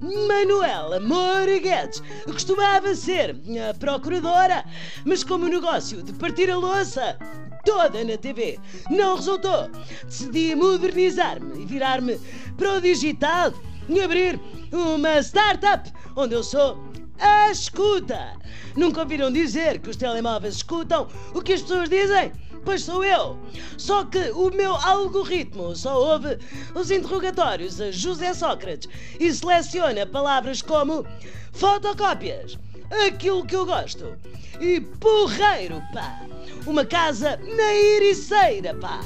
Manuela 0.00 1.00
Moura 1.00 1.58
Guedes. 1.58 2.02
Costumava 2.24 2.94
ser 2.94 3.36
a 3.68 3.74
procuradora, 3.74 4.64
mas 5.04 5.24
como 5.24 5.46
o 5.46 5.48
negócio 5.48 6.02
de 6.02 6.12
partir 6.14 6.50
a 6.50 6.56
louça 6.56 7.18
toda 7.64 8.02
na 8.04 8.16
TV 8.16 8.58
não 8.90 9.16
resultou, 9.16 9.70
decidi 10.04 10.54
modernizar-me 10.54 11.62
e 11.62 11.66
virar-me 11.66 12.18
para 12.56 12.74
o 12.74 12.80
digital 12.80 13.52
e 13.88 14.00
abrir 14.00 14.40
uma 14.72 15.20
startup 15.20 15.90
onde 16.16 16.34
eu 16.34 16.42
sou 16.42 16.89
a 17.20 17.50
escuta. 17.50 18.36
Nunca 18.76 19.00
ouviram 19.00 19.30
dizer 19.30 19.78
que 19.78 19.90
os 19.90 19.96
telemóveis 19.96 20.56
escutam 20.56 21.08
o 21.34 21.42
que 21.42 21.52
as 21.52 21.62
pessoas 21.62 21.88
dizem? 21.88 22.32
Pois 22.64 22.82
sou 22.82 23.04
eu. 23.04 23.38
Só 23.76 24.04
que 24.04 24.30
o 24.30 24.50
meu 24.50 24.74
algoritmo 24.74 25.74
só 25.74 25.96
ouve 25.98 26.38
os 26.74 26.90
interrogatórios 26.90 27.80
a 27.80 27.90
José 27.90 28.34
Sócrates 28.34 28.88
e 29.18 29.32
seleciona 29.32 30.06
palavras 30.06 30.60
como 30.62 31.06
fotocópias, 31.52 32.58
aquilo 33.06 33.44
que 33.44 33.56
eu 33.56 33.66
gosto, 33.66 34.16
e 34.60 34.80
porreiro, 34.80 35.82
pá. 35.92 36.20
Uma 36.66 36.84
casa 36.84 37.38
na 37.38 37.74
Ericeira, 37.74 38.74
pá. 38.74 39.00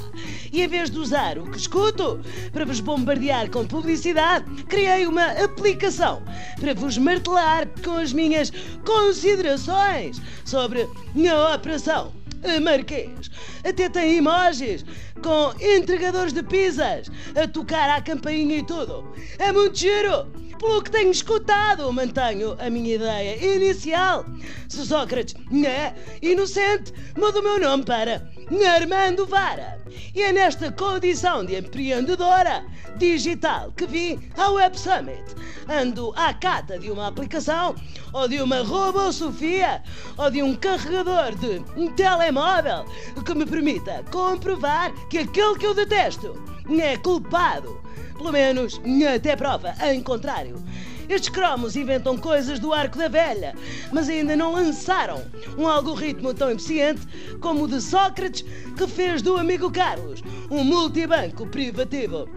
E 0.51 0.61
em 0.61 0.67
vez 0.67 0.89
de 0.89 0.99
usar 0.99 1.37
o 1.37 1.49
que 1.49 1.57
escuto 1.57 2.19
para 2.51 2.65
vos 2.65 2.79
bombardear 2.79 3.49
com 3.49 3.65
publicidade, 3.65 4.63
criei 4.65 5.05
uma 5.05 5.25
aplicação 5.43 6.21
para 6.59 6.73
vos 6.73 6.97
martelar 6.97 7.67
com 7.83 7.97
as 7.97 8.13
minhas 8.13 8.51
considerações 8.85 10.21
sobre 10.43 10.81
a 10.83 11.55
operação. 11.55 12.13
Marquês. 12.61 13.31
Até 13.63 13.89
tem 13.89 14.17
emojis 14.17 14.85
com 15.23 15.51
entregadores 15.59 16.31
de 16.31 16.43
pizzas 16.43 17.09
a 17.35 17.47
tocar 17.47 17.89
à 17.89 18.01
campainha 18.01 18.57
e 18.57 18.63
tudo. 18.63 19.11
É 19.39 19.51
muito 19.51 19.77
giro. 19.77 20.27
Pelo 20.59 20.81
que 20.81 20.89
tenho 20.89 21.11
escutado, 21.11 21.91
mantenho 21.91 22.55
a 22.59 22.69
minha 22.69 22.95
ideia 22.95 23.55
inicial. 23.55 24.25
Se 24.69 24.85
Sócrates 24.85 25.35
é 25.65 25.93
inocente, 26.21 26.93
mudo 27.17 27.39
o 27.39 27.43
meu 27.43 27.59
nome 27.59 27.83
para 27.83 28.25
Armando 28.67 29.25
Vara. 29.25 29.79
E 30.13 30.21
é 30.21 30.31
nesta 30.31 30.71
condição 30.71 31.43
de 31.45 31.57
empreendedora 31.57 32.63
digital 32.97 33.71
que 33.71 33.87
vim 33.87 34.19
ao 34.37 34.53
Web 34.53 34.79
Summit. 34.79 35.23
Ando 35.67 36.13
à 36.15 36.33
cata 36.33 36.77
de 36.77 36.91
uma 36.91 37.07
aplicação, 37.07 37.75
ou 38.13 38.27
de 38.27 38.41
uma 38.41 38.61
Robo 38.61 39.11
Sofia, 39.11 39.81
ou 40.17 40.29
de 40.29 40.43
um 40.43 40.55
carregador 40.55 41.35
de 41.35 41.63
um 41.75 41.91
telemóvel 41.93 42.85
que 43.25 43.33
me 43.33 43.45
permita 43.45 44.03
comprovar 44.11 44.93
que 45.09 45.19
aquele 45.19 45.57
que 45.57 45.65
eu 45.65 45.73
detesto 45.73 46.41
é 46.79 46.97
culpado. 46.97 47.81
Pelo 48.17 48.31
menos 48.31 48.79
até 49.13 49.35
prova 49.35 49.73
em 49.91 50.01
contrário. 50.01 50.63
Estes 51.07 51.29
cromos 51.29 51.75
inventam 51.75 52.17
coisas 52.17 52.59
do 52.59 52.73
arco 52.73 52.97
da 52.97 53.07
velha, 53.07 53.55
mas 53.91 54.09
ainda 54.09 54.35
não 54.35 54.53
lançaram 54.53 55.23
um 55.57 55.67
algoritmo 55.67 56.33
tão 56.33 56.51
eficiente 56.51 57.01
como 57.39 57.63
o 57.63 57.67
de 57.67 57.79
Sócrates, 57.79 58.43
que 58.75 58.87
fez 58.87 59.21
do 59.21 59.37
amigo 59.37 59.71
Carlos 59.71 60.21
um 60.49 60.63
multibanco 60.63 61.45
privativo. 61.47 62.27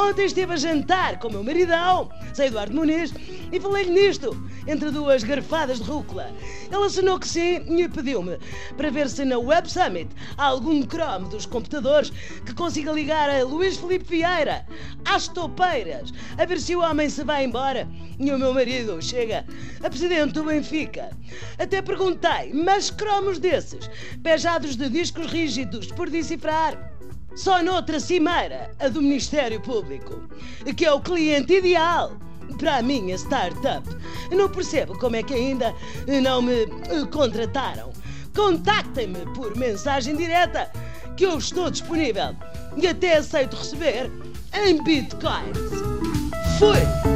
Ontem 0.00 0.24
estive 0.24 0.54
a 0.54 0.56
jantar 0.56 1.18
com 1.18 1.28
o 1.28 1.30
meu 1.30 1.44
maridão, 1.44 2.08
Zé 2.34 2.46
Eduardo 2.46 2.74
Muniz, 2.74 3.12
e 3.52 3.60
falei-lhe 3.60 3.90
nisto, 3.90 4.34
entre 4.66 4.90
duas 4.90 5.22
garfadas 5.22 5.78
de 5.78 5.84
rúcula. 5.84 6.32
Ele 6.72 6.84
assinou 6.84 7.18
que 7.18 7.28
sim 7.28 7.60
e 7.78 7.86
pediu-me 7.86 8.38
para 8.78 8.90
ver 8.90 9.10
se 9.10 9.26
na 9.26 9.38
Web 9.38 9.70
Summit 9.70 10.08
há 10.38 10.46
algum 10.46 10.82
Chrome 10.86 11.28
dos 11.28 11.44
computadores 11.44 12.08
que 12.46 12.54
consiga 12.54 12.92
ligar 12.92 13.28
a 13.28 13.44
Luís 13.44 13.76
Felipe 13.76 14.06
Vieira 14.06 14.66
às 15.04 15.28
toupeiras, 15.28 16.14
a 16.38 16.46
ver 16.46 16.58
se 16.58 16.74
o 16.74 16.80
homem 16.80 17.10
se 17.10 17.22
vai 17.22 17.44
embora 17.44 17.86
e 18.18 18.32
o 18.32 18.38
meu 18.38 18.54
marido 18.54 19.02
chega 19.02 19.44
a 19.84 19.90
presidente 19.90 20.32
do 20.32 20.44
Benfica. 20.44 21.10
Até 21.58 21.82
perguntei, 21.82 22.54
mas 22.54 22.90
cromos 22.90 23.38
desses, 23.38 23.90
pejados 24.22 24.76
de 24.76 24.88
discos 24.88 25.26
rígidos 25.26 25.88
por 25.88 26.08
decifrar? 26.08 26.90
Só 27.34 27.62
noutra 27.62 28.00
cimeira, 28.00 28.70
a 28.78 28.88
do 28.88 29.00
Ministério 29.00 29.60
Público, 29.60 30.28
que 30.76 30.84
é 30.84 30.92
o 30.92 31.00
cliente 31.00 31.54
ideal 31.54 32.16
para 32.58 32.76
a 32.76 32.82
minha 32.82 33.14
startup. 33.16 33.88
Não 34.30 34.48
percebo 34.48 34.98
como 34.98 35.16
é 35.16 35.22
que 35.22 35.34
ainda 35.34 35.74
não 36.22 36.42
me 36.42 36.62
eh, 36.62 37.06
contrataram. 37.10 37.92
Contactem-me 38.34 39.26
por 39.34 39.56
mensagem 39.56 40.16
direta, 40.16 40.70
que 41.16 41.24
eu 41.24 41.38
estou 41.38 41.70
disponível 41.70 42.34
e 42.76 42.86
até 42.86 43.16
aceito 43.16 43.56
receber 43.56 44.10
em 44.54 44.82
bitcoins. 44.82 45.58
Fui! 46.58 47.09